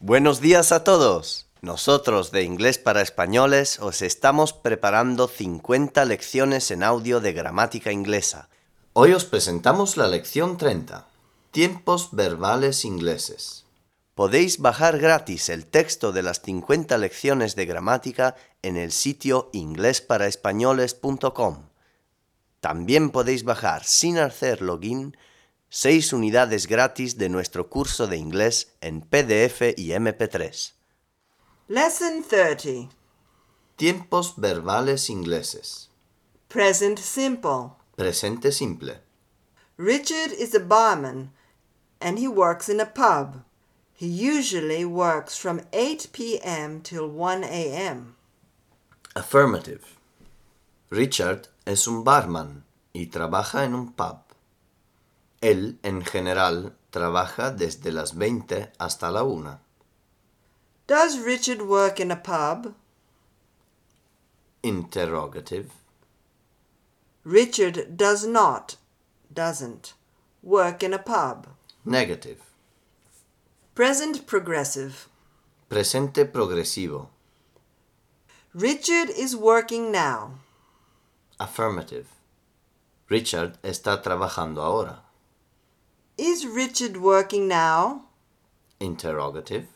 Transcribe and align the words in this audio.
Buenos 0.00 0.40
días 0.40 0.70
a 0.70 0.84
todos. 0.84 1.48
Nosotros 1.60 2.30
de 2.30 2.44
Inglés 2.44 2.78
para 2.78 3.02
Españoles 3.02 3.80
os 3.80 4.00
estamos 4.00 4.52
preparando 4.52 5.26
50 5.26 6.04
lecciones 6.04 6.70
en 6.70 6.84
audio 6.84 7.18
de 7.18 7.32
gramática 7.32 7.90
inglesa. 7.90 8.48
Hoy 8.92 9.12
os 9.12 9.24
presentamos 9.24 9.96
la 9.96 10.06
lección 10.06 10.56
30. 10.56 11.08
Tiempos 11.50 12.10
verbales 12.12 12.84
ingleses. 12.84 13.64
Podéis 14.14 14.58
bajar 14.58 15.00
gratis 15.00 15.48
el 15.48 15.66
texto 15.66 16.12
de 16.12 16.22
las 16.22 16.42
50 16.42 16.96
lecciones 16.96 17.56
de 17.56 17.66
gramática 17.66 18.36
en 18.62 18.76
el 18.76 18.92
sitio 18.92 19.50
inglesparaespañoles.com. 19.52 21.64
También 22.60 23.10
podéis 23.10 23.42
bajar 23.42 23.82
sin 23.82 24.18
hacer 24.18 24.62
login 24.62 25.16
6 25.70 26.14
unidades 26.14 26.66
gratis 26.66 27.18
de 27.18 27.28
nuestro 27.28 27.68
curso 27.68 28.06
de 28.06 28.16
inglés 28.16 28.74
en 28.80 29.02
PDF 29.02 29.74
y 29.76 29.90
MP3. 29.90 30.72
Lesson 31.68 32.22
30. 32.22 32.88
Tiempos 33.76 34.34
verbales 34.36 35.10
ingleses. 35.10 35.90
Present 36.48 36.98
simple. 36.98 37.72
Presente 37.96 38.50
simple. 38.50 39.00
Richard 39.76 40.32
is 40.32 40.54
a 40.54 40.60
barman 40.60 41.32
and 42.00 42.18
he 42.18 42.26
works 42.26 42.70
in 42.70 42.80
a 42.80 42.86
pub. 42.86 43.44
He 43.92 44.06
usually 44.06 44.84
works 44.86 45.36
from 45.36 45.60
8 45.72 46.08
p.m. 46.12 46.80
till 46.80 47.08
1 47.08 47.44
a.m. 47.44 48.14
Affirmative. 49.14 49.98
Richard 50.90 51.48
es 51.66 51.86
un 51.86 52.04
barman 52.04 52.64
y 52.94 53.06
trabaja 53.06 53.64
en 53.64 53.74
un 53.74 53.92
pub. 53.92 54.27
Él, 55.40 55.78
en 55.82 56.04
general, 56.04 56.76
trabaja 56.90 57.50
desde 57.50 57.92
las 57.92 58.16
20 58.16 58.72
hasta 58.78 59.10
la 59.10 59.22
1. 59.22 59.60
Does 60.86 61.18
Richard 61.20 61.62
work 61.62 62.00
in 62.00 62.10
a 62.10 62.16
pub? 62.16 62.74
Interrogative. 64.62 65.70
Richard 67.24 67.96
does 67.96 68.26
not, 68.26 68.76
doesn't, 69.32 69.94
work 70.42 70.82
in 70.82 70.94
a 70.94 70.98
pub. 70.98 71.46
Negative. 71.84 72.40
Present 73.74 74.26
progressive. 74.26 75.08
Presente 75.68 76.24
progresivo. 76.24 77.10
Richard 78.54 79.10
is 79.10 79.36
working 79.36 79.92
now. 79.92 80.38
Affirmative. 81.38 82.06
Richard 83.08 83.58
está 83.62 84.02
trabajando 84.02 84.62
ahora. 84.62 85.07
Is 86.18 86.44
Richard 86.44 86.96
working 86.96 87.46
now? 87.46 88.06
Interrogative. 88.80 89.68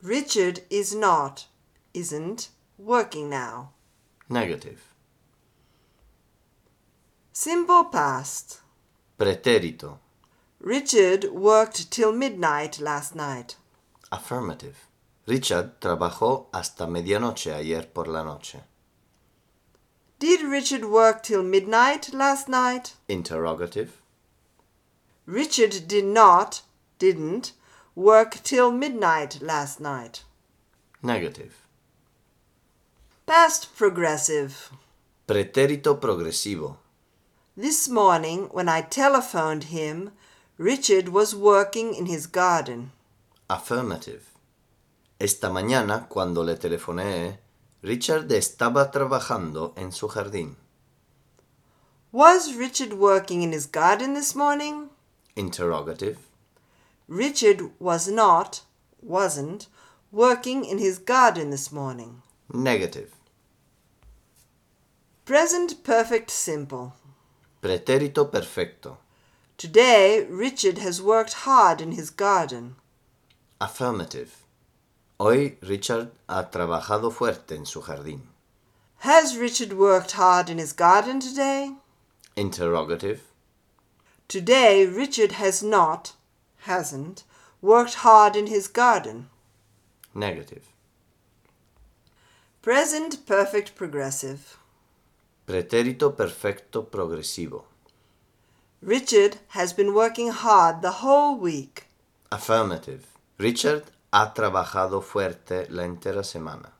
Richard 0.00 0.60
is 0.70 0.94
not, 0.94 1.46
isn't, 1.92 2.50
working 2.78 3.28
now. 3.28 3.72
Negative. 4.28 4.80
Simple 7.32 7.86
past. 7.86 8.60
Pretérito. 9.18 9.98
Richard 10.60 11.24
worked 11.32 11.90
till 11.90 12.12
midnight 12.12 12.78
last 12.78 13.16
night. 13.16 13.56
Affirmative. 14.12 14.86
Richard 15.26 15.80
trabajó 15.80 16.46
hasta 16.52 16.86
medianoche 16.86 17.52
ayer 17.52 17.82
por 17.92 18.06
la 18.06 18.22
noche. 18.22 18.60
Did 20.20 20.42
Richard 20.42 20.84
work 20.84 21.24
till 21.24 21.42
midnight 21.42 22.14
last 22.14 22.48
night? 22.48 22.94
Interrogative. 23.08 23.90
Richard 25.30 25.86
did 25.86 26.06
not, 26.06 26.62
didn't, 26.98 27.52
work 27.94 28.42
till 28.42 28.72
midnight 28.72 29.40
last 29.40 29.78
night. 29.80 30.24
Negative. 31.04 31.54
Past 33.26 33.76
progressive. 33.76 34.72
Pretérito 35.28 36.00
progresivo. 36.00 36.78
This 37.56 37.88
morning, 37.88 38.48
when 38.50 38.68
I 38.68 38.80
telephoned 38.80 39.70
him, 39.70 40.10
Richard 40.58 41.10
was 41.10 41.32
working 41.32 41.94
in 41.94 42.06
his 42.06 42.26
garden. 42.26 42.90
Affirmative. 43.48 44.24
Esta 45.20 45.48
mañana, 45.48 46.08
cuando 46.08 46.42
le 46.42 46.56
telefoné, 46.56 47.38
Richard 47.82 48.32
estaba 48.32 48.90
trabajando 48.90 49.74
en 49.76 49.92
su 49.92 50.08
jardín. 50.08 50.56
Was 52.10 52.56
Richard 52.56 52.94
working 52.94 53.42
in 53.42 53.52
his 53.52 53.66
garden 53.66 54.14
this 54.14 54.34
morning? 54.34 54.90
Interrogative. 55.40 56.18
Richard 57.08 57.70
was 57.78 58.06
not, 58.06 58.60
wasn't, 59.00 59.68
working 60.12 60.66
in 60.66 60.76
his 60.76 60.98
garden 60.98 61.48
this 61.48 61.72
morning. 61.72 62.20
Negative. 62.52 63.10
Present 65.24 65.82
perfect 65.82 66.30
simple. 66.30 66.92
Pretérito 67.62 68.30
perfecto. 68.30 68.98
Today, 69.56 70.26
Richard 70.28 70.76
has 70.76 71.00
worked 71.00 71.32
hard 71.48 71.80
in 71.80 71.92
his 71.92 72.10
garden. 72.10 72.76
Affirmative. 73.62 74.44
Hoy 75.18 75.56
Richard 75.62 76.10
ha 76.28 76.50
trabajado 76.50 77.10
fuerte 77.10 77.52
en 77.56 77.64
su 77.64 77.80
jardín. 77.80 78.20
Has 78.98 79.38
Richard 79.38 79.72
worked 79.72 80.12
hard 80.12 80.50
in 80.50 80.58
his 80.58 80.74
garden 80.74 81.18
today? 81.18 81.76
Interrogative. 82.36 83.29
Today, 84.30 84.86
Richard 84.86 85.32
has 85.32 85.60
not, 85.60 86.12
hasn't, 86.58 87.24
worked 87.60 87.94
hard 88.06 88.36
in 88.36 88.46
his 88.46 88.68
garden. 88.68 89.28
Negative. 90.14 90.62
Present 92.62 93.26
perfect 93.26 93.74
progressive. 93.74 94.56
Pretérito 95.48 96.16
perfecto 96.16 96.82
progresivo. 96.82 97.64
Richard 98.80 99.38
has 99.48 99.72
been 99.72 99.92
working 99.94 100.30
hard 100.30 100.80
the 100.80 101.02
whole 101.02 101.36
week. 101.36 101.88
Affirmative. 102.30 103.08
Richard 103.36 103.82
ha 104.12 104.32
trabajado 104.32 105.02
fuerte 105.02 105.66
la 105.70 105.82
entera 105.82 106.22
semana. 106.22 106.70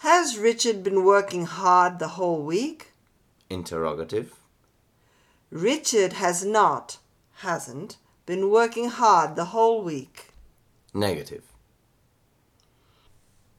Has 0.00 0.36
Richard 0.36 0.82
been 0.82 1.04
working 1.04 1.46
hard 1.46 1.98
the 1.98 2.08
whole 2.18 2.42
week? 2.42 2.92
Interrogative. 3.48 4.39
Richard 5.50 6.12
has 6.14 6.44
not, 6.44 6.98
hasn't, 7.38 7.96
been 8.24 8.50
working 8.50 8.88
hard 8.88 9.34
the 9.34 9.46
whole 9.46 9.82
week. 9.82 10.28
Negative. 10.94 11.42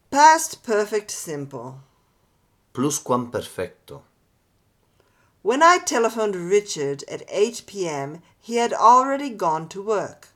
Past 0.10 0.64
perfect 0.64 1.12
simple. 1.12 1.82
Pluscuamperfecto. 2.74 4.02
When 5.42 5.62
I 5.62 5.80
telephoned 5.80 6.36
Richard 6.36 7.04
at 7.10 7.24
8 7.28 7.64
p.m., 7.66 8.22
he 8.40 8.56
had 8.56 8.72
already 8.72 9.30
gone 9.30 9.68
to 9.70 9.82
work. 9.82 10.30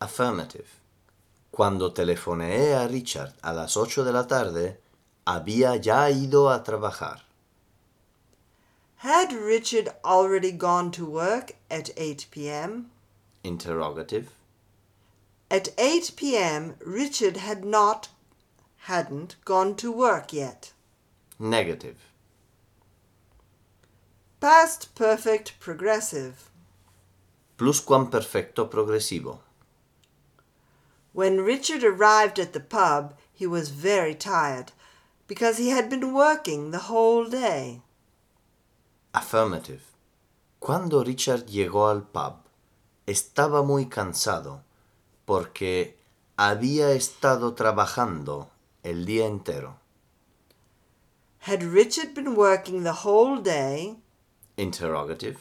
Affirmative. 0.00 0.80
Cuando 1.50 1.90
telefoneé 1.90 2.72
a 2.74 2.88
Richard 2.88 3.34
a 3.42 3.52
las 3.52 3.76
8 3.76 4.04
de 4.04 4.12
la 4.12 4.26
tarde, 4.26 4.78
había 5.26 5.76
ya 5.76 6.08
ido 6.08 6.48
a 6.48 6.62
trabajar. 6.62 7.20
Had 9.02 9.32
Richard 9.32 9.88
already 10.04 10.52
gone 10.52 10.92
to 10.92 11.04
work 11.04 11.56
at 11.68 11.90
8 11.96 12.26
p.m.? 12.30 12.92
Interrogative. 13.42 14.30
At 15.50 15.70
8 15.76 16.12
p.m., 16.14 16.76
Richard 16.78 17.38
had 17.38 17.64
not, 17.64 18.10
hadn't 18.82 19.34
gone 19.44 19.74
to 19.78 19.90
work 19.90 20.32
yet. 20.32 20.72
Negative. 21.36 21.96
Past 24.40 24.94
perfect 24.94 25.58
progressive. 25.58 26.48
Pluscuamperfecto 27.58 28.70
progressivo. 28.70 29.40
When 31.12 31.40
Richard 31.40 31.82
arrived 31.82 32.38
at 32.38 32.52
the 32.52 32.60
pub, 32.60 33.14
he 33.32 33.48
was 33.48 33.70
very 33.70 34.14
tired 34.14 34.70
because 35.26 35.58
he 35.58 35.70
had 35.70 35.90
been 35.90 36.14
working 36.14 36.70
the 36.70 36.86
whole 36.86 37.24
day. 37.24 37.82
Affirmative. 39.14 39.82
Cuando 40.58 41.04
Richard 41.04 41.44
llegó 41.44 41.88
al 41.88 42.02
pub, 42.02 42.36
estaba 43.04 43.62
muy 43.62 43.86
cansado 43.86 44.62
porque 45.26 45.98
había 46.36 46.92
estado 46.92 47.54
trabajando 47.54 48.48
el 48.82 49.04
día 49.04 49.26
entero. 49.26 49.76
Had 51.40 51.62
Richard 51.62 52.14
been 52.14 52.36
working 52.36 52.84
the 52.84 53.04
whole 53.04 53.42
day? 53.42 53.98
Interrogative. 54.56 55.38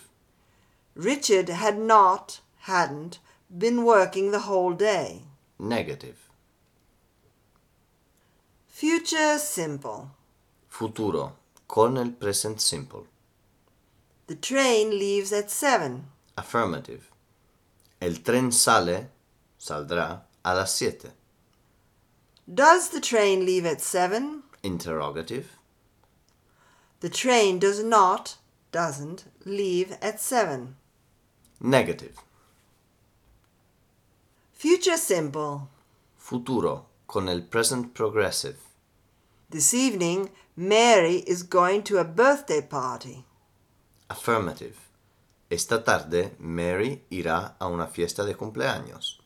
Richard 0.95 1.50
had 1.50 1.77
not, 1.77 2.41
hadn't, 2.65 3.19
been 3.50 3.85
working 3.85 4.31
the 4.31 4.50
whole 4.50 4.75
day. 4.75 5.21
Negative. 5.59 6.17
Future 8.67 9.38
simple. 9.39 10.09
Futuro. 10.67 11.38
Con 11.67 11.97
el 11.97 12.12
present 12.12 12.59
simple. 12.59 13.10
The 14.31 14.37
train 14.37 14.91
leaves 14.91 15.33
at 15.33 15.51
seven. 15.51 16.05
Affirmative. 16.37 17.11
El 17.99 18.13
tren 18.23 18.53
sale, 18.53 19.09
saldrá, 19.59 20.21
A 20.45 20.55
las 20.55 20.73
siete. 20.73 21.11
Does 22.47 22.91
the 22.91 23.01
train 23.01 23.45
leave 23.45 23.65
at 23.65 23.81
7? 23.81 24.43
Interrogative. 24.63 25.57
The 27.01 27.09
train 27.09 27.59
does 27.59 27.83
not, 27.83 28.37
doesn't, 28.71 29.25
leave 29.43 29.97
at 30.01 30.21
7. 30.21 30.77
Negative. 31.59 32.15
Future 34.53 34.95
simple. 34.95 35.67
Futuro 36.15 36.85
con 37.05 37.27
el 37.27 37.41
present 37.41 37.93
progressive. 37.93 38.59
This 39.49 39.73
evening, 39.73 40.29
Mary 40.55 41.15
is 41.27 41.43
going 41.43 41.83
to 41.83 41.97
a 41.97 42.05
birthday 42.05 42.61
party. 42.61 43.25
Affirmative. 44.11 44.75
Esta 45.49 45.81
tarde 45.85 46.35
Mary 46.37 47.01
irá 47.09 47.55
a 47.57 47.67
una 47.67 47.87
fiesta 47.87 48.25
de 48.25 48.33
cumpleaños. 48.33 49.19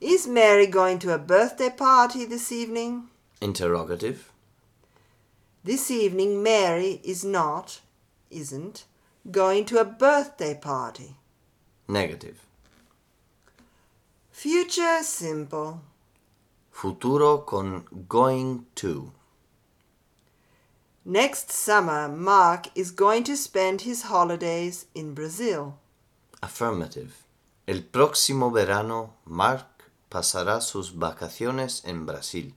Is 0.00 0.28
Mary 0.28 0.68
going 0.68 1.00
to 1.00 1.12
a 1.12 1.18
birthday 1.18 1.70
party 1.70 2.24
this 2.24 2.52
evening? 2.52 3.08
Interrogative. 3.40 4.30
This 5.64 5.90
evening, 5.90 6.40
Mary 6.40 7.00
is 7.02 7.24
not, 7.24 7.80
isn't, 8.30 8.84
going 9.28 9.64
to 9.64 9.80
a 9.80 9.84
birthday 9.84 10.54
party. 10.54 11.16
Negative. 11.88 12.46
Future 14.30 15.02
simple. 15.02 15.80
Futuro 16.70 17.38
con 17.38 17.86
going 18.08 18.66
to. 18.76 19.10
Next 21.06 21.52
summer, 21.52 22.08
Mark 22.08 22.68
is 22.74 22.90
going 22.90 23.24
to 23.24 23.36
spend 23.36 23.82
his 23.82 24.04
holidays 24.04 24.86
in 24.94 25.12
Brazil. 25.12 25.78
Affirmative. 26.42 27.26
El 27.68 27.82
próximo 27.82 28.50
verano 28.50 29.12
Mark 29.26 29.90
pasará 30.10 30.62
sus 30.62 30.88
vacaciones 30.88 31.82
en 31.84 32.06
Brasil. 32.06 32.52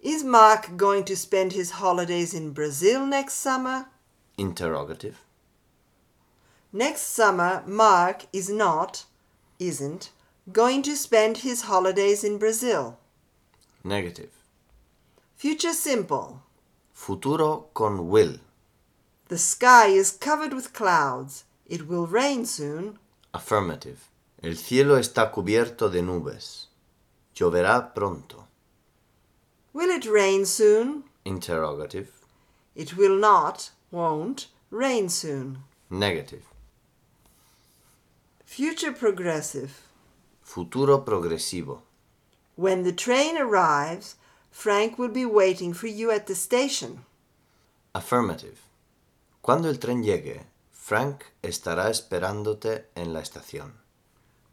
Is 0.00 0.24
Mark 0.24 0.76
going 0.76 1.04
to 1.04 1.14
spend 1.14 1.52
his 1.52 1.70
holidays 1.72 2.34
in 2.34 2.52
Brazil 2.52 3.06
next 3.06 3.34
summer? 3.34 3.86
Interrogative. 4.36 5.20
Next 6.72 7.02
summer, 7.02 7.62
Mark 7.66 8.26
is 8.32 8.50
not, 8.50 9.04
isn't, 9.60 10.10
going 10.52 10.82
to 10.82 10.96
spend 10.96 11.38
his 11.38 11.62
holidays 11.62 12.24
in 12.24 12.38
Brazil. 12.38 12.98
Negative. 13.84 14.32
Future 15.36 15.72
simple. 15.72 16.42
Futuro 17.00 17.70
con 17.72 18.10
will. 18.10 18.40
The 19.28 19.38
sky 19.38 19.86
is 19.86 20.10
covered 20.10 20.52
with 20.52 20.74
clouds. 20.74 21.44
It 21.64 21.88
will 21.88 22.06
rain 22.06 22.44
soon. 22.44 22.98
Affirmative. 23.32 24.10
El 24.42 24.56
cielo 24.56 24.98
está 24.98 25.32
cubierto 25.32 25.88
de 25.90 26.02
nubes. 26.02 26.66
Lloverá 27.34 27.94
pronto. 27.94 28.44
Will 29.72 29.88
it 29.88 30.04
rain 30.04 30.44
soon? 30.44 31.04
Interrogative. 31.24 32.10
It 32.74 32.98
will 32.98 33.16
not, 33.16 33.70
won't, 33.90 34.48
rain 34.70 35.08
soon. 35.08 35.60
Negative. 35.88 36.44
Future 38.44 38.92
progressive. 38.92 39.88
Futuro 40.42 40.98
progresivo. 40.98 41.80
When 42.56 42.82
the 42.82 42.92
train 42.92 43.38
arrives, 43.38 44.16
Frank 44.50 44.98
will 44.98 45.08
be 45.08 45.24
waiting 45.24 45.72
for 45.72 45.86
you 45.86 46.10
at 46.10 46.26
the 46.26 46.34
station. 46.34 47.04
Affirmative. 47.94 48.58
Cuando 49.42 49.68
el 49.68 49.78
tren 49.78 50.02
llegue, 50.02 50.44
Frank 50.70 51.24
estará 51.42 51.88
esperándote 51.88 52.86
en 52.94 53.12
la 53.12 53.20
estación. 53.20 53.72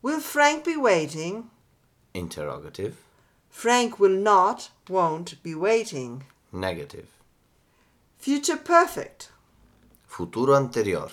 Will 0.02 0.22
Frank 0.22 0.64
be 0.64 0.78
waiting? 0.78 1.50
Interrogative. 2.14 2.96
Frank 3.50 4.00
will 4.00 4.18
not, 4.18 4.70
won't 4.88 5.42
be 5.44 5.56
waiting. 5.56 6.24
Negative. 6.52 7.08
Future 8.18 8.58
perfect. 8.58 9.32
Futuro 10.06 10.56
anterior. 10.56 11.10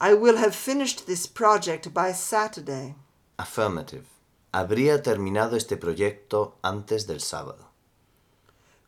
I 0.00 0.14
will 0.14 0.36
have 0.36 0.54
finished 0.54 1.06
this 1.06 1.26
project 1.26 1.94
by 1.94 2.12
Saturday. 2.12 2.94
Affirmative. 3.38 4.06
Habría 4.52 5.02
terminado 5.02 5.56
este 5.56 5.76
proyecto 5.76 6.54
antes 6.62 7.06
del 7.06 7.20
sábado. 7.20 7.63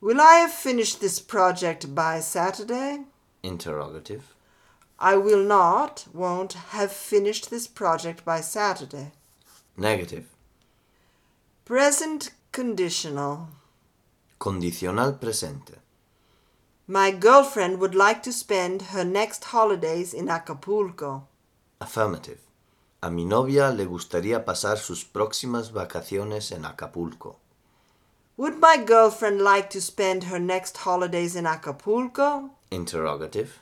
Will 0.01 0.21
I 0.21 0.35
have 0.37 0.53
finished 0.53 1.01
this 1.01 1.21
project 1.21 1.95
by 1.95 2.21
Saturday? 2.21 3.05
Interrogative. 3.43 4.35
I 4.99 5.17
will 5.17 5.43
not, 5.43 6.07
won't 6.13 6.53
have 6.71 6.93
finished 6.93 7.49
this 7.51 7.67
project 7.67 8.23
by 8.23 8.43
Saturday. 8.43 9.13
Negative. 9.77 10.27
Present 11.65 12.31
conditional. 12.53 13.49
Condicional 14.39 15.15
presente. 15.15 15.77
My 16.87 17.11
girlfriend 17.11 17.81
would 17.81 17.95
like 17.95 18.23
to 18.25 18.33
spend 18.33 18.83
her 18.93 19.05
next 19.05 19.45
holidays 19.45 20.13
in 20.13 20.29
Acapulco. 20.29 21.27
Affirmative. 21.81 22.41
A 23.03 23.11
mi 23.11 23.25
novia 23.25 23.71
le 23.71 23.87
gustaría 23.87 24.45
pasar 24.45 24.77
sus 24.77 25.05
próximas 25.05 25.73
vacaciones 25.73 26.53
en 26.53 26.65
Acapulco. 26.67 27.41
Would 28.37 28.59
my 28.59 28.77
girlfriend 28.77 29.41
like 29.41 29.71
to 29.71 29.81
spend 29.81 30.25
her 30.25 30.39
next 30.39 30.77
holidays 30.79 31.35
in 31.35 31.47
Acapulco? 31.47 32.51
Interrogative. 32.71 33.61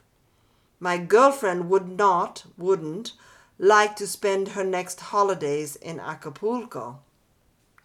My 0.81 0.99
girlfriend 0.99 1.71
would 1.71 1.89
not, 1.89 2.45
wouldn't, 2.59 3.13
like 3.59 3.95
to 3.97 4.07
spend 4.07 4.49
her 4.49 4.65
next 4.65 5.01
holidays 5.01 5.77
in 5.77 6.01
Acapulco. 6.01 6.99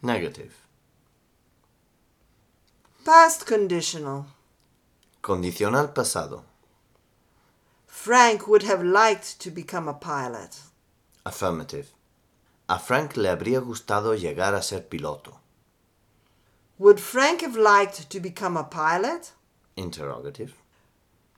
Negative. 0.02 0.52
Past 3.04 3.46
conditional. 3.46 4.26
Condicional 5.22 5.88
pasado. 5.88 6.42
Frank 7.86 8.48
would 8.48 8.64
have 8.64 8.82
liked 8.82 9.38
to 9.40 9.50
become 9.50 9.86
a 9.86 9.94
pilot. 9.94 10.60
Affirmative. 11.24 11.92
A 12.68 12.78
Frank 12.78 13.16
le 13.16 13.28
habría 13.28 13.60
gustado 13.60 14.16
llegar 14.16 14.54
a 14.54 14.62
ser 14.62 14.80
piloto. 14.88 15.40
Would 16.80 16.98
Frank 16.98 17.42
have 17.42 17.56
liked 17.56 18.08
to 18.08 18.20
become 18.20 18.56
a 18.56 18.64
pilot? 18.64 19.32
Interrogative. 19.76 20.54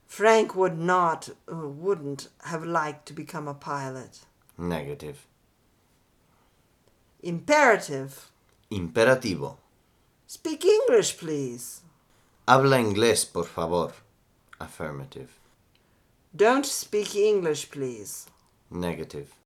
Frank 0.07 0.55
would 0.55 0.79
not, 0.79 1.31
uh, 1.51 1.67
wouldn't 1.67 2.29
have 2.45 2.65
liked 2.65 3.07
to 3.07 3.13
become 3.13 3.49
a 3.49 3.55
pilot. 3.55 4.21
Negative. 4.57 5.27
Imperative. 7.25 8.31
Imperativo. 8.71 9.57
Speak 10.29 10.65
English, 10.65 11.19
please. 11.19 11.81
Habla 12.47 12.77
inglés, 12.77 13.25
por 13.25 13.45
favor. 13.45 13.93
Affirmative. 14.61 15.41
Don't 16.37 16.67
speak 16.67 17.17
English, 17.17 17.69
please. 17.73 18.27
Negative. 18.71 19.35